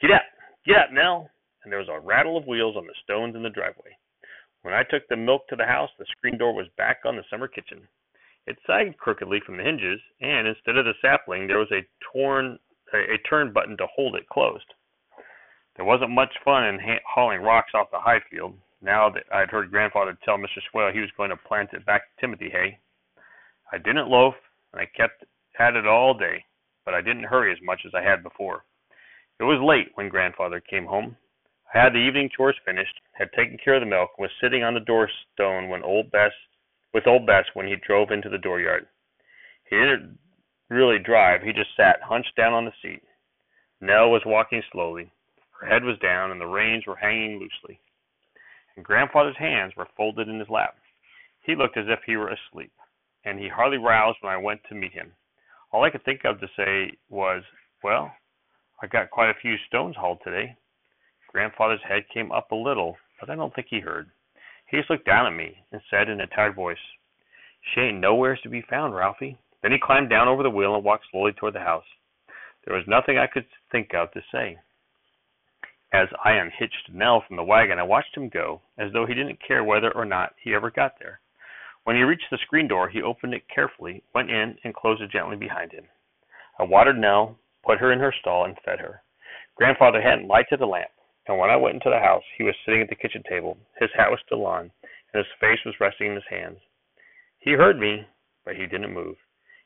Get 0.00 0.12
up! 0.12 0.22
Get 0.64 0.76
up, 0.76 0.92
Nell! 0.92 1.30
And 1.64 1.72
there 1.72 1.80
was 1.80 1.88
a 1.90 1.98
rattle 1.98 2.36
of 2.36 2.46
wheels 2.46 2.76
on 2.76 2.86
the 2.86 2.94
stones 3.02 3.34
in 3.34 3.42
the 3.42 3.50
driveway. 3.50 3.90
When 4.62 4.74
I 4.74 4.84
took 4.84 5.02
the 5.08 5.16
milk 5.16 5.48
to 5.48 5.56
the 5.56 5.66
house, 5.66 5.90
the 5.98 6.06
screen 6.16 6.38
door 6.38 6.54
was 6.54 6.66
back 6.76 6.98
on 7.04 7.16
the 7.16 7.24
summer 7.28 7.48
kitchen. 7.48 7.88
It 8.46 8.56
sagged 8.66 8.98
crookedly 8.98 9.40
from 9.44 9.56
the 9.56 9.64
hinges, 9.64 10.00
and 10.20 10.46
instead 10.46 10.76
of 10.76 10.84
the 10.84 10.94
sapling, 11.02 11.48
there 11.48 11.58
was 11.58 11.72
a 11.72 11.86
torn 12.12 12.58
a, 12.94 13.14
a 13.14 13.18
turn 13.28 13.52
button 13.52 13.76
to 13.78 13.86
hold 13.94 14.14
it 14.14 14.28
closed. 14.28 14.74
There 15.76 15.84
wasn't 15.84 16.10
much 16.10 16.32
fun 16.44 16.64
in 16.64 16.78
ha- 16.80 17.04
hauling 17.06 17.42
rocks 17.42 17.72
off 17.74 17.90
the 17.90 18.00
high 18.00 18.20
field. 18.30 18.54
Now 18.82 19.10
that 19.10 19.24
I'd 19.32 19.50
heard 19.50 19.70
Grandfather 19.70 20.16
tell 20.24 20.36
Mr. 20.36 20.60
Swale 20.70 20.92
he 20.92 21.00
was 21.00 21.10
going 21.16 21.30
to 21.30 21.36
plant 21.36 21.70
it 21.72 21.86
back 21.86 22.02
to 22.02 22.20
Timothy 22.20 22.50
hay, 22.50 22.78
I 23.72 23.78
didn't 23.78 24.08
loaf, 24.08 24.34
and 24.72 24.80
I 24.80 24.86
kept 24.96 25.24
at 25.58 25.74
it 25.74 25.86
all 25.86 26.14
day 26.14 26.44
but 26.86 26.94
I 26.94 27.02
didn't 27.02 27.24
hurry 27.24 27.52
as 27.52 27.58
much 27.62 27.80
as 27.84 27.92
I 27.94 28.00
had 28.08 28.22
before. 28.22 28.64
It 29.40 29.44
was 29.44 29.60
late 29.60 29.90
when 29.96 30.08
grandfather 30.08 30.60
came 30.60 30.86
home. 30.86 31.16
I 31.74 31.82
had 31.82 31.92
the 31.92 31.98
evening 31.98 32.30
chores 32.34 32.56
finished, 32.64 32.94
had 33.12 33.28
taken 33.32 33.58
care 33.62 33.74
of 33.74 33.80
the 33.80 33.86
milk, 33.86 34.10
and 34.16 34.22
was 34.22 34.30
sitting 34.40 34.62
on 34.62 34.72
the 34.72 34.80
door 34.80 35.10
stone 35.34 35.68
when 35.68 35.82
old 35.82 36.10
Bess 36.12 36.30
with 36.94 37.06
old 37.06 37.26
Bess 37.26 37.44
when 37.52 37.66
he 37.66 37.74
drove 37.84 38.12
into 38.12 38.30
the 38.30 38.38
dooryard. 38.38 38.86
He 39.68 39.76
didn't 39.76 40.16
really 40.70 40.98
drive, 40.98 41.42
he 41.42 41.52
just 41.52 41.76
sat 41.76 42.00
hunched 42.02 42.34
down 42.36 42.54
on 42.54 42.64
the 42.64 42.72
seat. 42.80 43.02
Nell 43.80 44.10
was 44.10 44.22
walking 44.24 44.62
slowly. 44.72 45.10
Her 45.60 45.66
head 45.66 45.84
was 45.84 45.98
down 45.98 46.30
and 46.30 46.40
the 46.40 46.46
reins 46.46 46.86
were 46.86 46.96
hanging 46.96 47.38
loosely. 47.38 47.80
And 48.76 48.84
grandfather's 48.84 49.36
hands 49.38 49.74
were 49.76 49.88
folded 49.96 50.28
in 50.28 50.38
his 50.38 50.50
lap. 50.50 50.76
He 51.42 51.54
looked 51.54 51.76
as 51.76 51.86
if 51.88 52.00
he 52.04 52.16
were 52.16 52.28
asleep, 52.28 52.72
and 53.24 53.38
he 53.38 53.48
hardly 53.48 53.78
roused 53.78 54.18
when 54.20 54.32
I 54.32 54.36
went 54.36 54.60
to 54.64 54.74
meet 54.74 54.92
him. 54.92 55.12
All 55.72 55.84
I 55.84 55.90
could 55.90 56.04
think 56.04 56.24
of 56.24 56.40
to 56.40 56.48
say 56.56 56.92
was, 57.08 57.42
Well, 57.82 58.12
I 58.82 58.86
got 58.86 59.10
quite 59.10 59.30
a 59.30 59.40
few 59.40 59.56
stones 59.68 59.96
hauled 59.96 60.20
today. 60.22 60.56
Grandfather's 61.28 61.82
head 61.88 62.08
came 62.12 62.32
up 62.32 62.50
a 62.50 62.54
little, 62.54 62.96
but 63.20 63.30
I 63.30 63.34
don't 63.34 63.54
think 63.54 63.68
he 63.70 63.80
heard. 63.80 64.10
He 64.66 64.76
just 64.76 64.90
looked 64.90 65.06
down 65.06 65.26
at 65.26 65.36
me 65.36 65.56
and 65.72 65.80
said 65.88 66.08
in 66.08 66.20
a 66.20 66.26
tired 66.26 66.54
voice, 66.54 66.78
She 67.62 67.80
ain't 67.80 68.00
nowheres 68.00 68.40
to 68.42 68.48
be 68.48 68.62
found, 68.62 68.94
Ralphie. 68.94 69.38
Then 69.62 69.72
he 69.72 69.78
climbed 69.78 70.10
down 70.10 70.28
over 70.28 70.42
the 70.42 70.50
wheel 70.50 70.74
and 70.74 70.84
walked 70.84 71.06
slowly 71.10 71.32
toward 71.32 71.54
the 71.54 71.60
house. 71.60 71.84
There 72.64 72.74
was 72.74 72.86
nothing 72.86 73.16
I 73.16 73.26
could 73.26 73.46
think 73.70 73.94
of 73.94 74.10
to 74.12 74.22
say. 74.32 74.58
As 75.96 76.08
I 76.22 76.32
unhitched 76.32 76.90
Nell 76.92 77.22
from 77.22 77.36
the 77.36 77.42
wagon, 77.42 77.78
I 77.78 77.82
watched 77.82 78.14
him 78.14 78.28
go, 78.28 78.60
as 78.76 78.92
though 78.92 79.06
he 79.06 79.14
didn't 79.14 79.40
care 79.40 79.64
whether 79.64 79.90
or 79.92 80.04
not 80.04 80.34
he 80.38 80.54
ever 80.54 80.70
got 80.70 80.98
there. 80.98 81.20
When 81.84 81.96
he 81.96 82.02
reached 82.02 82.28
the 82.30 82.36
screen 82.36 82.68
door, 82.68 82.90
he 82.90 83.00
opened 83.00 83.32
it 83.32 83.48
carefully, 83.48 84.02
went 84.14 84.30
in, 84.30 84.58
and 84.62 84.74
closed 84.74 85.00
it 85.00 85.10
gently 85.10 85.36
behind 85.36 85.72
him. 85.72 85.86
I 86.58 86.64
watered 86.64 86.98
Nell, 86.98 87.38
put 87.64 87.78
her 87.78 87.92
in 87.92 87.98
her 88.00 88.12
stall, 88.12 88.44
and 88.44 88.58
fed 88.62 88.78
her. 88.78 89.00
Grandfather 89.54 90.02
hadn't 90.02 90.28
lighted 90.28 90.60
a 90.60 90.66
lamp, 90.66 90.90
and 91.28 91.38
when 91.38 91.48
I 91.48 91.56
went 91.56 91.76
into 91.76 91.88
the 91.88 91.98
house, 91.98 92.24
he 92.36 92.44
was 92.44 92.54
sitting 92.66 92.82
at 92.82 92.90
the 92.90 92.94
kitchen 92.94 93.22
table. 93.26 93.56
His 93.80 93.88
hat 93.96 94.10
was 94.10 94.20
still 94.26 94.44
on, 94.44 94.70
and 94.82 95.24
his 95.24 95.32
face 95.40 95.64
was 95.64 95.80
resting 95.80 96.08
in 96.08 96.14
his 96.16 96.28
hands. 96.28 96.58
He 97.38 97.52
heard 97.52 97.78
me, 97.78 98.06
but 98.44 98.54
he 98.54 98.66
didn't 98.66 98.92
move, 98.92 99.16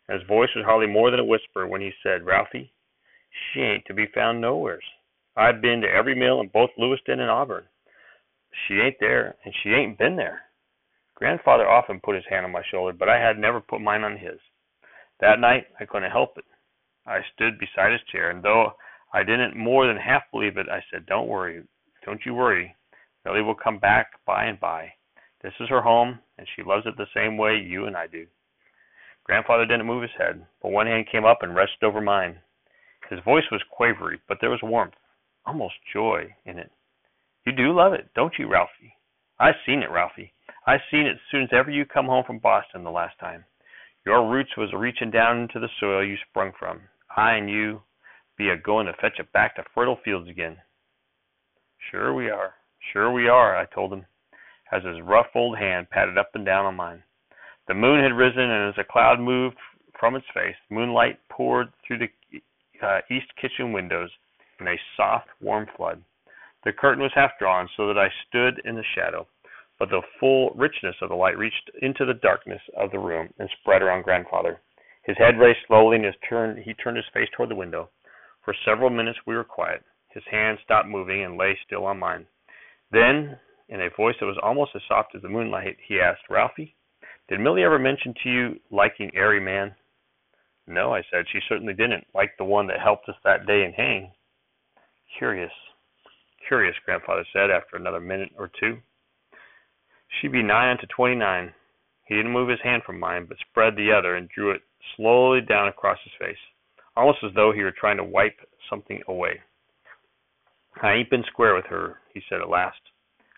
and 0.07 0.17
his 0.17 0.29
voice 0.29 0.55
was 0.55 0.65
hardly 0.65 0.87
more 0.87 1.11
than 1.11 1.19
a 1.19 1.25
whisper 1.25 1.67
when 1.67 1.81
he 1.81 1.91
said, 2.05 2.25
Ralphie, 2.25 2.73
she 3.53 3.63
ain't 3.63 3.85
to 3.87 3.95
be 3.95 4.07
found 4.15 4.41
nowheres. 4.41 4.85
I've 5.37 5.63
been 5.63 5.81
to 5.83 5.89
every 5.89 6.15
mill 6.15 6.41
in 6.41 6.49
both 6.49 6.71
Lewiston 6.77 7.21
and 7.21 7.31
Auburn. 7.31 7.65
She 8.67 8.75
ain't 8.75 8.97
there, 9.01 9.37
and 9.45 9.55
she 9.63 9.71
ain't 9.71 9.99
been 9.99 10.17
there. 10.17 10.43
Grandfather 11.15 11.69
often 11.69 12.01
put 12.01 12.17
his 12.17 12.25
hand 12.29 12.45
on 12.45 12.53
my 12.53 12.63
shoulder, 12.71 12.93
but 12.99 13.09
I 13.09 13.19
had 13.19 13.39
never 13.39 13.61
put 13.61 13.81
mine 13.81 14.05
on 14.05 14.17
his. 14.17 14.39
That 15.21 15.39
night 15.39 15.67
I 15.79 15.85
couldn't 15.85 16.11
help 16.11 16.39
it. 16.39 16.45
I 17.07 17.21
stood 17.35 17.59
beside 17.59 17.93
his 17.93 18.01
chair, 18.11 18.31
and 18.31 18.43
though 18.43 18.73
I 19.13 19.23
didn't 19.23 19.57
more 19.57 19.87
than 19.87 19.97
half 19.97 20.23
believe 20.33 20.57
it, 20.57 20.69
I 20.69 20.83
said, 20.91 21.07
Don't 21.07 21.29
worry. 21.29 21.63
Don't 22.05 22.25
you 22.25 22.35
worry. 22.35 22.75
Millie 23.25 23.43
will 23.43 23.55
come 23.55 23.79
back 23.79 24.13
by 24.27 24.45
and 24.45 24.59
by. 24.59 24.93
This 25.43 25.53
is 25.61 25.69
her 25.69 25.83
home, 25.83 26.19
and 26.39 26.47
she 26.55 26.63
loves 26.63 26.87
it 26.87 26.97
the 26.97 27.07
same 27.15 27.37
way 27.37 27.57
you 27.57 27.87
and 27.87 27.97
I 27.97 28.07
do. 28.07 28.27
Grandfather 29.25 29.67
didn't 29.67 29.87
move 29.87 30.03
his 30.03 30.11
head, 30.19 30.45
but 30.63 30.73
one 30.73 30.87
hand 30.87 31.07
came 31.11 31.25
up 31.25 31.43
and 31.43 31.55
rested 31.55 31.85
over 31.85 32.01
mine. 32.01 32.39
His 33.09 33.21
voice 33.21 33.45
was 33.51 33.63
quavery, 33.71 34.21
but 34.27 34.39
there 34.41 34.51
was 34.51 34.63
warmth, 34.63 34.95
almost 35.51 35.75
joy, 35.93 36.33
in 36.47 36.59
it. 36.59 36.71
You 37.45 37.53
do 37.53 37.73
love 37.73 37.93
it, 37.93 38.09
don't 38.15 38.33
you, 38.39 38.47
Ralphie? 38.47 38.95
I've 39.41 39.57
seen 39.67 39.83
it, 39.83 39.91
Ralphie. 39.91 40.33
I 40.65 40.77
seen 40.93 41.07
it 41.07 41.17
soon 41.31 41.43
as 41.43 41.49
ever 41.53 41.73
you 41.73 41.85
come 41.85 42.07
home 42.07 42.23
from 42.25 42.39
Boston 42.39 42.85
the 42.85 42.91
last 42.91 43.19
time. 43.19 43.45
Your 44.07 44.31
roots 44.31 44.57
was 44.57 44.71
a 44.73 44.79
reaching 44.79 45.11
down 45.11 45.41
into 45.41 45.59
the 45.59 45.69
soil 45.81 46.07
you 46.07 46.17
sprung 46.29 46.53
from. 46.57 46.83
I 47.17 47.33
and 47.33 47.51
you 47.51 47.83
be 48.39 48.51
a 48.51 48.57
going 48.57 48.87
to 48.87 48.93
fetch 49.01 49.19
it 49.19 49.33
back 49.33 49.57
to 49.57 49.65
fertile 49.75 49.99
fields 50.05 50.29
again. 50.29 50.57
Sure 51.91 52.15
we 52.15 52.31
are. 52.31 52.55
Sure 52.93 53.11
we 53.11 53.29
are, 53.29 53.57
I 53.57 53.65
told 53.75 53.93
him, 53.93 54.07
as 54.71 54.85
his 54.85 55.03
rough 55.03 55.35
old 55.35 55.59
hand 55.59 55.91
patted 55.91 56.17
up 56.17 56.31
and 56.35 56.47
down 56.47 56.65
on 56.65 56.77
mine. 56.77 57.03
The 57.67 57.75
moon 57.75 58.05
had 58.05 58.17
risen, 58.17 58.49
and 58.51 58.69
as 58.69 58.79
a 58.79 58.93
cloud 58.93 59.19
moved 59.19 59.57
from 59.99 60.15
its 60.15 60.27
face, 60.33 60.57
moonlight 60.71 61.19
poured 61.29 61.73
through 61.85 61.99
the 61.99 62.41
uh, 62.87 63.01
east 63.11 63.27
kitchen 63.41 63.73
windows 63.73 64.11
in 64.61 64.69
a 64.69 64.81
soft, 64.97 65.29
warm 65.41 65.67
flood. 65.77 66.03
The 66.65 66.73
curtain 66.73 67.03
was 67.03 67.13
half 67.15 67.33
drawn, 67.39 67.69
so 67.77 67.87
that 67.87 67.99
I 67.99 68.09
stood 68.29 68.61
in 68.65 68.77
the 68.77 68.85
shadow 68.95 69.27
but 69.81 69.89
the 69.89 70.03
full 70.21 70.51
richness 70.51 70.95
of 71.01 71.09
the 71.09 71.15
light 71.15 71.39
reached 71.39 71.71
into 71.81 72.05
the 72.05 72.21
darkness 72.23 72.61
of 72.77 72.91
the 72.93 72.99
room 72.99 73.31
and 73.39 73.49
spread 73.61 73.81
around 73.81 74.05
grandfather. 74.05 74.61
His 75.05 75.17
head 75.17 75.39
raised 75.39 75.61
slowly 75.67 75.97
and 75.97 76.05
his 76.05 76.15
turn 76.29 76.63
he 76.63 76.75
turned 76.75 76.99
his 76.99 77.07
face 77.15 77.29
toward 77.35 77.49
the 77.49 77.57
window. 77.57 77.89
For 78.45 78.55
several 78.65 78.91
minutes 78.91 79.19
we 79.27 79.35
were 79.35 79.43
quiet. 79.43 79.83
His 80.11 80.23
hand 80.31 80.59
stopped 80.63 80.87
moving 80.87 81.25
and 81.25 81.39
lay 81.39 81.59
still 81.65 81.87
on 81.87 81.99
mine. 81.99 82.27
Then 82.93 83.39
In 83.71 83.81
a 83.81 83.97
voice 83.97 84.17
that 84.21 84.27
was 84.27 84.39
almost 84.43 84.73
as 84.75 84.83
soft 84.87 85.15
as 85.15 85.23
the 85.23 85.29
moonlight, 85.29 85.79
he 85.87 86.01
asked, 86.01 86.29
Ralphie, 86.29 86.75
did 87.29 87.41
Millie 87.41 87.63
ever 87.63 87.79
mention 87.79 88.13
to 88.23 88.29
you 88.29 88.61
liking 88.71 89.11
airy 89.15 89.41
man? 89.41 89.75
No, 90.67 90.93
I 90.93 91.03
said, 91.11 91.25
she 91.33 91.39
certainly 91.49 91.73
didn't, 91.73 92.05
like 92.13 92.33
the 92.37 92.45
one 92.45 92.67
that 92.67 92.81
helped 92.81 93.09
us 93.09 93.15
that 93.25 93.47
day 93.47 93.65
in 93.65 93.73
Hang. 93.73 94.13
Curious, 95.19 95.53
curious, 96.47 96.75
grandfather 96.85 97.25
said 97.33 97.51
after 97.51 97.77
another 97.77 98.01
minute 98.01 98.31
or 98.39 98.51
two. 98.61 98.79
She'd 100.09 100.33
be 100.33 100.43
nigh 100.43 100.71
unto 100.71 100.87
twenty 100.87 101.17
nine. 101.17 101.53
He 102.07 102.17
didn't 102.17 102.33
move 102.33 102.49
his 102.49 102.61
hand 102.63 102.83
from 102.85 102.99
mine, 102.99 103.27
but 103.29 103.39
spread 103.39 103.77
the 103.77 103.93
other 103.93 104.17
and 104.17 104.29
drew 104.29 104.51
it 104.51 104.63
slowly 104.97 105.41
down 105.41 105.69
across 105.69 105.99
his 106.03 106.13
face, 106.19 106.39
almost 106.97 107.19
as 107.25 107.33
though 107.35 107.53
he 107.53 107.63
were 107.63 107.71
trying 107.71 107.99
to 107.99 108.05
wipe 108.05 108.39
something 108.69 109.01
away. 109.07 109.41
I 110.83 110.93
ain't 110.93 111.11
been 111.11 111.25
square 111.25 111.55
with 111.55 111.67
her, 111.67 111.99
he 112.13 112.23
said 112.29 112.41
at 112.41 112.49
last. 112.49 112.81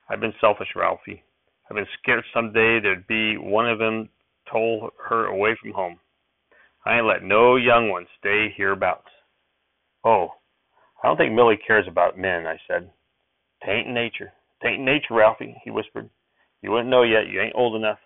I've 0.08 0.20
been 0.20 0.34
selfish, 0.40 0.68
Ralphie. 0.76 1.22
I've 1.68 1.76
been 1.76 1.86
scared 1.98 2.24
some 2.32 2.52
day 2.52 2.80
there'd 2.80 3.06
be 3.06 3.36
one 3.36 3.68
of 3.68 3.78
them 3.78 4.08
told 4.50 4.90
her 5.08 5.26
away 5.26 5.56
from 5.60 5.72
home. 5.72 5.98
I 6.84 6.96
ain't 6.96 7.06
let 7.06 7.22
no 7.22 7.56
young 7.56 7.90
one 7.90 8.06
stay 8.18 8.52
hereabouts. 8.56 9.08
Oh, 10.04 10.34
I 11.02 11.08
don't 11.08 11.16
think 11.16 11.32
Millie 11.32 11.58
cares 11.66 11.86
about 11.88 12.18
men, 12.18 12.46
I 12.46 12.58
said. 12.68 12.88
Tain't 13.66 13.88
nature. 13.88 14.32
Tain't 14.62 14.80
nature, 14.80 15.14
Ralphie, 15.14 15.56
he 15.64 15.70
whispered. 15.70 16.08
You 16.62 16.70
wouldn't 16.70 16.90
know 16.90 17.02
yet. 17.02 17.26
You 17.26 17.40
ain't 17.40 17.56
old 17.56 17.74
enough. 17.74 17.98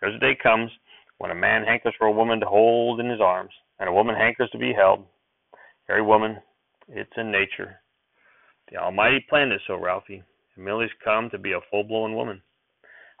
There's 0.00 0.14
a 0.14 0.18
day 0.18 0.36
comes 0.42 0.70
when 1.18 1.30
a 1.30 1.34
man 1.34 1.64
hankers 1.64 1.94
for 1.96 2.08
a 2.08 2.12
woman 2.12 2.40
to 2.40 2.46
hold 2.46 3.00
in 3.00 3.08
his 3.08 3.20
arms, 3.20 3.52
and 3.78 3.88
a 3.88 3.92
woman 3.92 4.14
hankers 4.14 4.50
to 4.50 4.58
be 4.58 4.72
held. 4.72 5.04
Every 5.88 6.02
woman, 6.02 6.38
it's 6.88 7.12
in 7.16 7.30
nature. 7.30 7.76
The 8.70 8.76
Almighty 8.76 9.24
planned 9.28 9.52
it 9.52 9.60
so, 9.66 9.76
Ralphie, 9.76 10.22
and 10.56 10.64
Millie's 10.64 10.90
come 11.04 11.30
to 11.30 11.38
be 11.38 11.52
a 11.52 11.60
full-blown 11.70 12.14
woman. 12.14 12.42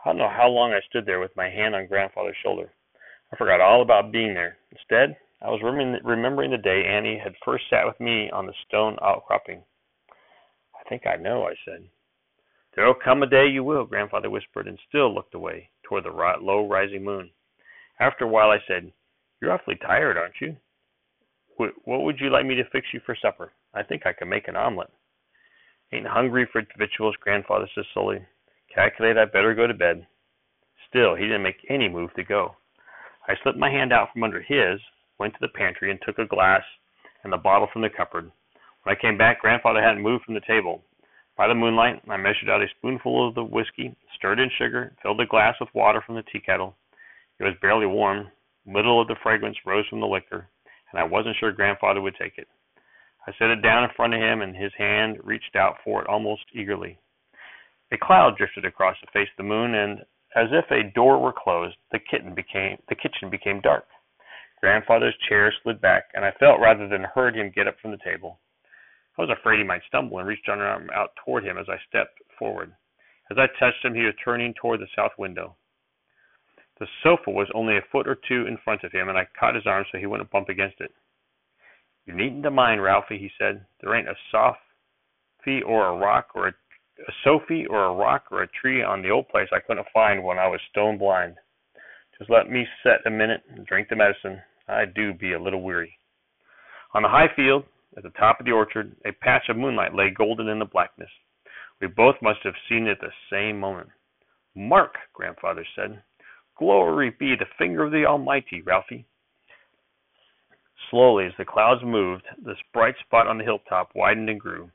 I 0.04 0.08
don't 0.08 0.18
know 0.18 0.28
how 0.28 0.48
long 0.48 0.72
I 0.72 0.80
stood 0.88 1.06
there 1.06 1.20
with 1.20 1.36
my 1.36 1.48
hand 1.48 1.74
on 1.74 1.86
grandfather's 1.86 2.36
shoulder. 2.42 2.70
I 3.32 3.36
forgot 3.36 3.60
all 3.60 3.82
about 3.82 4.12
being 4.12 4.34
there. 4.34 4.56
Instead, 4.72 5.16
I 5.44 5.50
was 5.50 5.60
remembering 6.04 6.52
the 6.52 6.58
day 6.58 6.84
Annie 6.86 7.18
had 7.22 7.34
first 7.44 7.64
sat 7.68 7.84
with 7.84 7.98
me 7.98 8.30
on 8.30 8.46
the 8.46 8.52
stone 8.66 8.96
outcropping. 9.02 9.62
I 10.74 10.88
think 10.88 11.02
I 11.06 11.16
know, 11.16 11.44
I 11.44 11.54
said. 11.64 11.84
There'll 12.74 12.94
come 12.94 13.22
a 13.22 13.26
day 13.26 13.48
you 13.48 13.64
will, 13.64 13.84
grandfather 13.84 14.30
whispered, 14.30 14.68
and 14.68 14.78
still 14.88 15.12
looked 15.12 15.34
away 15.34 15.68
toward 15.82 16.04
the 16.04 16.10
low 16.40 16.68
rising 16.68 17.02
moon. 17.02 17.30
After 17.98 18.24
a 18.24 18.28
while, 18.28 18.50
I 18.50 18.58
said, 18.68 18.92
You're 19.40 19.52
awfully 19.52 19.76
tired, 19.76 20.16
aren't 20.16 20.40
you? 20.40 20.56
What 21.56 22.02
would 22.02 22.20
you 22.20 22.30
like 22.30 22.46
me 22.46 22.54
to 22.54 22.70
fix 22.70 22.86
you 22.92 23.00
for 23.04 23.16
supper? 23.20 23.52
I 23.74 23.82
think 23.82 24.06
I 24.06 24.12
can 24.12 24.28
make 24.28 24.48
an 24.48 24.56
omelet. 24.56 24.90
Ain't 25.92 26.06
hungry 26.06 26.48
for 26.50 26.62
victuals, 26.78 27.16
grandfather 27.20 27.68
said 27.74 27.84
slowly. 27.92 28.24
Calculate 28.74 29.18
I'd 29.18 29.32
better 29.32 29.54
go 29.54 29.66
to 29.66 29.74
bed. 29.74 30.06
Still, 30.88 31.14
he 31.14 31.24
didn't 31.24 31.42
make 31.42 31.66
any 31.68 31.88
move 31.88 32.14
to 32.14 32.24
go. 32.24 32.56
I 33.28 33.34
slipped 33.42 33.58
my 33.58 33.70
hand 33.70 33.92
out 33.92 34.08
from 34.12 34.24
under 34.24 34.40
his, 34.40 34.80
went 35.22 35.34
to 35.34 35.40
the 35.40 35.54
pantry, 35.54 35.92
and 35.92 36.00
took 36.02 36.18
a 36.18 36.26
glass 36.26 36.62
and 37.22 37.32
the 37.32 37.36
bottle 37.36 37.68
from 37.72 37.82
the 37.82 37.88
cupboard. 37.96 38.32
When 38.82 38.96
I 38.96 39.00
came 39.00 39.16
back, 39.16 39.40
Grandfather 39.40 39.80
hadn't 39.80 40.02
moved 40.02 40.24
from 40.24 40.34
the 40.34 40.48
table. 40.48 40.82
By 41.36 41.46
the 41.46 41.54
moonlight, 41.54 42.02
I 42.10 42.16
measured 42.16 42.50
out 42.50 42.60
a 42.60 42.66
spoonful 42.76 43.28
of 43.28 43.36
the 43.36 43.44
whiskey, 43.44 43.94
stirred 44.16 44.40
in 44.40 44.50
sugar, 44.58 44.92
filled 45.00 45.20
a 45.20 45.26
glass 45.26 45.54
with 45.60 45.68
water 45.74 46.02
from 46.04 46.16
the 46.16 46.24
tea 46.24 46.40
kettle. 46.40 46.74
It 47.38 47.44
was 47.44 47.54
barely 47.62 47.86
warm. 47.86 48.32
Little 48.66 49.00
of 49.00 49.06
the 49.06 49.14
fragrance 49.22 49.56
rose 49.64 49.86
from 49.88 50.00
the 50.00 50.08
liquor, 50.08 50.48
and 50.90 51.00
I 51.00 51.04
wasn't 51.04 51.36
sure 51.38 51.52
Grandfather 51.52 52.00
would 52.00 52.16
take 52.16 52.36
it. 52.36 52.48
I 53.24 53.32
set 53.38 53.50
it 53.50 53.62
down 53.62 53.84
in 53.84 53.90
front 53.94 54.14
of 54.14 54.20
him, 54.20 54.42
and 54.42 54.56
his 54.56 54.72
hand 54.76 55.18
reached 55.22 55.54
out 55.54 55.76
for 55.84 56.02
it 56.02 56.08
almost 56.08 56.42
eagerly. 56.52 56.98
A 57.92 57.96
cloud 57.96 58.36
drifted 58.36 58.64
across 58.64 58.96
the 59.00 59.10
face 59.12 59.28
of 59.30 59.36
the 59.36 59.48
moon, 59.54 59.76
and 59.76 60.00
as 60.34 60.48
if 60.50 60.68
a 60.72 60.90
door 60.94 61.20
were 61.20 61.32
closed, 61.32 61.76
the 61.92 62.00
kitten 62.00 62.34
became 62.34 62.78
the 62.88 62.96
kitchen 62.96 63.30
became 63.30 63.60
dark. 63.60 63.86
Grandfather's 64.62 65.16
chair 65.28 65.52
slid 65.62 65.80
back, 65.80 66.04
and 66.14 66.24
I 66.24 66.30
felt 66.38 66.60
rather 66.60 66.86
than 66.86 67.02
heard 67.02 67.34
him 67.34 67.50
get 67.54 67.66
up 67.66 67.74
from 67.82 67.90
the 67.90 67.98
table. 68.04 68.38
I 69.18 69.22
was 69.22 69.30
afraid 69.30 69.58
he 69.58 69.64
might 69.64 69.82
stumble 69.88 70.18
and 70.18 70.28
reached 70.28 70.48
an 70.48 70.60
arm 70.60 70.88
out 70.94 71.10
toward 71.24 71.44
him 71.44 71.58
as 71.58 71.66
I 71.68 71.76
stepped 71.88 72.22
forward. 72.38 72.72
As 73.30 73.38
I 73.38 73.46
touched 73.58 73.84
him, 73.84 73.94
he 73.94 74.04
was 74.04 74.14
turning 74.24 74.54
toward 74.54 74.80
the 74.80 74.86
south 74.94 75.12
window. 75.18 75.56
The 76.78 76.86
sofa 77.02 77.30
was 77.30 77.48
only 77.54 77.76
a 77.76 77.84
foot 77.90 78.06
or 78.06 78.18
two 78.28 78.46
in 78.46 78.56
front 78.64 78.84
of 78.84 78.92
him, 78.92 79.08
and 79.08 79.18
I 79.18 79.26
caught 79.38 79.56
his 79.56 79.66
arm 79.66 79.84
so 79.90 79.98
he 79.98 80.06
wouldn't 80.06 80.30
bump 80.30 80.48
against 80.48 80.80
it. 80.80 80.92
You 82.06 82.14
needn't 82.14 82.44
to 82.44 82.50
mind, 82.50 82.82
Ralphie, 82.82 83.18
he 83.18 83.30
said. 83.38 83.64
There 83.80 83.94
ain't 83.94 84.08
a 84.08 84.16
softy 84.30 85.62
or 85.62 85.86
a 85.86 85.96
rock 85.96 86.28
or 86.34 86.48
a 86.48 86.52
a 87.08 87.66
or 87.68 87.84
a 87.86 87.94
rock 87.94 88.26
or 88.30 88.42
a 88.42 88.48
tree 88.48 88.82
on 88.82 89.02
the 89.02 89.10
old 89.10 89.28
place 89.28 89.48
I 89.52 89.60
couldn't 89.60 89.86
find 89.92 90.22
when 90.22 90.38
I 90.38 90.46
was 90.46 90.60
stone 90.70 90.98
blind. 90.98 91.36
Just 92.18 92.30
let 92.30 92.48
me 92.48 92.66
set 92.82 93.06
a 93.06 93.10
minute 93.10 93.42
and 93.50 93.66
drink 93.66 93.88
the 93.88 93.96
medicine. 93.96 94.40
I 94.68 94.84
do 94.84 95.12
be 95.14 95.32
a 95.32 95.42
little 95.42 95.62
weary. 95.62 95.98
On 96.94 97.02
the 97.02 97.08
high 97.08 97.28
field, 97.34 97.64
at 97.96 98.02
the 98.02 98.10
top 98.10 98.40
of 98.40 98.46
the 98.46 98.52
orchard, 98.52 98.94
a 99.04 99.12
patch 99.12 99.48
of 99.48 99.56
moonlight 99.56 99.94
lay 99.94 100.10
golden 100.10 100.48
in 100.48 100.58
the 100.58 100.64
blackness. 100.64 101.10
We 101.80 101.88
both 101.88 102.16
must 102.22 102.40
have 102.44 102.54
seen 102.68 102.86
it 102.86 102.92
at 102.92 103.00
the 103.00 103.12
same 103.30 103.58
moment. 103.58 103.88
Mark, 104.54 104.96
grandfather 105.12 105.66
said. 105.74 106.02
Glory 106.58 107.10
be 107.10 107.34
the 107.34 107.46
finger 107.58 107.84
of 107.84 107.92
the 107.92 108.04
Almighty, 108.06 108.62
Ralphie. 108.62 109.06
Slowly, 110.90 111.26
as 111.26 111.32
the 111.38 111.44
clouds 111.44 111.82
moved, 111.82 112.24
this 112.44 112.58
bright 112.74 112.94
spot 113.00 113.26
on 113.26 113.38
the 113.38 113.44
hilltop 113.44 113.90
widened 113.94 114.28
and 114.28 114.38
grew. 114.38 114.70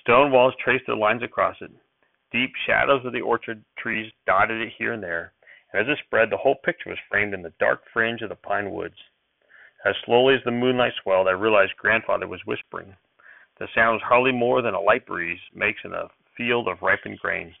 Stone 0.00 0.32
walls 0.32 0.54
traced 0.58 0.86
their 0.86 0.96
lines 0.96 1.22
across 1.22 1.56
it. 1.60 1.70
Deep 2.32 2.52
shadows 2.66 3.04
of 3.04 3.12
the 3.12 3.20
orchard 3.20 3.62
trees 3.78 4.10
dotted 4.26 4.60
it 4.60 4.72
here 4.76 4.92
and 4.92 5.02
there, 5.02 5.33
as 5.74 5.86
it 5.88 5.98
spread, 6.06 6.30
the 6.30 6.36
whole 6.36 6.54
picture 6.54 6.90
was 6.90 6.98
framed 7.10 7.34
in 7.34 7.42
the 7.42 7.52
dark 7.58 7.82
fringe 7.92 8.22
of 8.22 8.28
the 8.28 8.36
pine 8.36 8.70
woods. 8.70 8.96
As 9.84 9.94
slowly 10.04 10.34
as 10.34 10.40
the 10.44 10.50
moonlight 10.50 10.92
swelled, 11.02 11.28
I 11.28 11.32
realized 11.32 11.76
grandfather 11.76 12.26
was 12.26 12.40
whispering. 12.46 12.96
The 13.58 13.68
sound 13.74 13.94
was 13.94 14.02
hardly 14.02 14.32
more 14.32 14.62
than 14.62 14.74
a 14.74 14.80
light 14.80 15.04
breeze 15.06 15.40
makes 15.54 15.80
in 15.84 15.92
a 15.92 16.08
field 16.36 16.68
of 16.68 16.80
ripened 16.80 17.18
grain. 17.18 17.54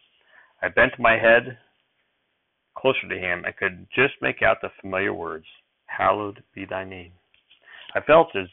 I 0.62 0.68
bent 0.68 0.98
my 0.98 1.18
head 1.18 1.58
closer 2.76 3.08
to 3.08 3.18
him 3.18 3.44
and 3.44 3.56
could 3.56 3.86
just 3.94 4.14
make 4.22 4.42
out 4.42 4.60
the 4.60 4.70
familiar 4.80 5.12
words, 5.12 5.46
Hallowed 5.86 6.42
be 6.54 6.64
thy 6.64 6.84
name. 6.84 7.12
I 7.94 8.00
felt 8.00 8.34
as 8.34 8.48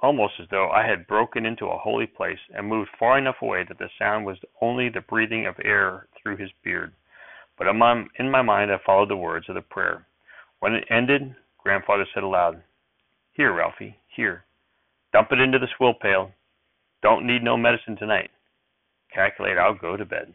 almost 0.00 0.34
as 0.40 0.46
though 0.50 0.70
I 0.70 0.86
had 0.86 1.06
broken 1.06 1.44
into 1.44 1.66
a 1.66 1.78
holy 1.78 2.06
place 2.06 2.38
and 2.54 2.66
moved 2.66 2.90
far 2.98 3.18
enough 3.18 3.42
away 3.42 3.64
that 3.64 3.78
the 3.78 3.90
sound 3.98 4.24
was 4.24 4.38
only 4.60 4.88
the 4.88 5.00
breathing 5.00 5.46
of 5.46 5.56
air 5.64 6.06
through 6.22 6.36
his 6.36 6.50
beard. 6.62 6.92
But 7.58 7.66
in 7.66 7.76
my, 7.76 8.42
mind 8.42 8.70
I 8.70 8.78
followed 8.86 9.10
the 9.10 9.16
words 9.16 9.46
of 9.48 9.56
the 9.56 9.60
prayer. 9.60 10.06
When 10.60 10.74
it 10.74 10.84
ended, 10.90 11.34
Grandfather 11.58 12.06
said 12.14 12.22
aloud, 12.22 12.62
Here, 13.32 13.52
Ralphie, 13.52 13.96
here. 14.14 14.44
Dump 15.12 15.28
it 15.32 15.40
into 15.40 15.58
the 15.58 15.66
swill 15.76 15.94
pail. 15.94 16.30
Don't 17.02 17.26
need 17.26 17.42
no 17.42 17.56
medicine 17.56 17.96
tonight. 17.96 18.30
Calculate 19.12 19.58
I'll 19.58 19.74
go 19.74 19.96
to 19.96 20.04
bed. 20.04 20.34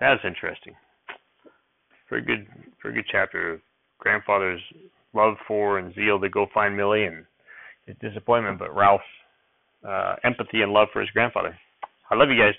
That 0.00 0.14
is 0.14 0.20
interesting. 0.24 0.74
Very 2.10 2.22
good, 2.22 2.46
very 2.82 2.94
good 2.94 3.06
chapter. 3.10 3.60
Grandfather's 3.98 4.60
love 5.14 5.36
for 5.48 5.78
and 5.78 5.94
zeal 5.94 6.20
to 6.20 6.28
go 6.28 6.46
find 6.52 6.76
Millie 6.76 7.04
and 7.04 7.24
his 7.86 7.96
disappointment, 8.00 8.58
but 8.58 8.74
Ralph's 8.74 9.04
uh, 9.86 10.16
empathy 10.24 10.62
and 10.62 10.72
love 10.72 10.88
for 10.92 11.00
his 11.00 11.10
grandfather. 11.10 11.56
I 12.10 12.14
love 12.14 12.28
you 12.28 12.38
guys. 12.38 12.54